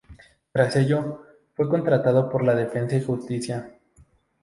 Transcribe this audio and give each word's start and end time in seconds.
Tras 0.51 0.75
ello, 0.77 1.21
fue 1.53 1.69
contratado 1.69 2.27
por 2.27 2.43
Defensa 2.55 2.95
y 2.95 3.03
Justicia. 3.03 3.69